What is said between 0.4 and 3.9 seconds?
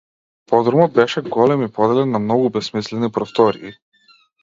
Подрумот беше голем и поделен на многу бесмислени простории.